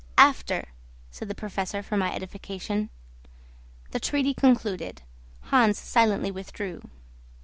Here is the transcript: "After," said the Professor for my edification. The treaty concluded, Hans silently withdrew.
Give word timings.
"After," 0.17 0.69
said 1.11 1.27
the 1.27 1.35
Professor 1.35 1.83
for 1.83 1.95
my 1.95 2.11
edification. 2.11 2.89
The 3.91 3.99
treaty 3.99 4.33
concluded, 4.33 5.03
Hans 5.41 5.77
silently 5.77 6.31
withdrew. 6.31 6.81